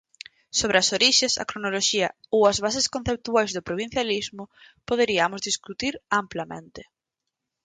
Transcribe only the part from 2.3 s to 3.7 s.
ou as bases conceptuais do